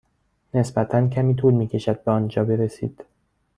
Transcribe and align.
نسبتا 0.53 1.07
کمی 1.09 1.33
طول 1.35 1.53
می 1.53 1.67
کشد 1.67 2.03
به 2.03 2.11
آنجا 2.11 2.43
برسید. 2.43 3.05